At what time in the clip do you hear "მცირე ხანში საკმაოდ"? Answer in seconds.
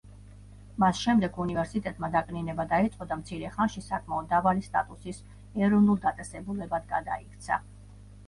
3.19-4.29